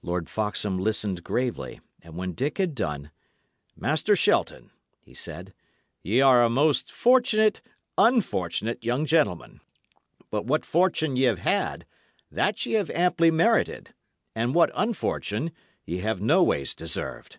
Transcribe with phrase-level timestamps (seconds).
[0.00, 3.10] Lord Foxham listened gravely, and when Dick had done,
[3.76, 4.70] "Master Shelton,"
[5.02, 5.52] he said,
[6.02, 7.60] "ye are a most fortunate
[7.98, 9.60] unfortunate young gentleman;
[10.30, 11.84] but what fortune y' 'ave had,
[12.30, 13.92] that ye have amply merited;
[14.34, 15.52] and what unfortune,
[15.84, 17.38] ye have noways deserved.